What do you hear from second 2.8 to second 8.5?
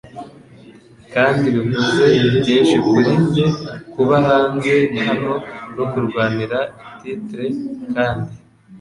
kuri njye kuba hanze hano no kurwanira titre kandi,